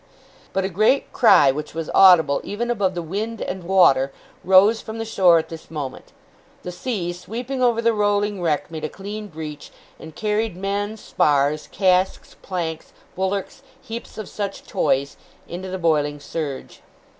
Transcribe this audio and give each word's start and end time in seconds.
But 0.51 0.65
a 0.65 0.69
great 0.69 1.13
cry, 1.13 1.51
which 1.51 1.75
was 1.75 1.91
audible 1.93 2.41
even 2.43 2.71
above 2.71 2.95
the 2.95 3.03
wind 3.03 3.39
and 3.39 3.63
water, 3.63 4.11
rose 4.43 4.81
from 4.81 4.97
the 4.97 5.05
shore 5.05 5.37
at 5.37 5.49
this 5.49 5.69
moment; 5.69 6.05
the 6.63 6.71
sea, 6.71 7.13
sweeping 7.13 7.61
over 7.61 7.83
the 7.83 7.93
rolling 7.93 8.41
wreck, 8.41 8.71
made 8.71 8.83
a 8.83 8.89
clean 8.89 9.27
breach, 9.27 9.69
and 9.99 10.15
carried 10.15 10.57
men, 10.57 10.97
spars, 10.97 11.67
casks, 11.71 12.35
planks, 12.41 12.93
bulwarks, 13.15 13.61
heaps 13.79 14.17
of 14.17 14.27
such 14.27 14.63
toys, 14.65 15.17
into 15.47 15.69
the 15.69 15.77
boiling 15.77 16.19
surge. 16.19 16.81